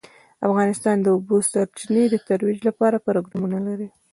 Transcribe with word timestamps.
افغانستان 0.47 0.97
د 1.01 1.03
د 1.05 1.07
اوبو 1.15 1.35
سرچینې 1.51 2.03
د 2.09 2.15
ترویج 2.27 2.59
لپاره 2.69 3.03
پروګرامونه 3.07 3.57
لري. 3.67 3.87